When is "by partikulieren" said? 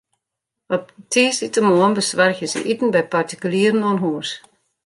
2.95-3.85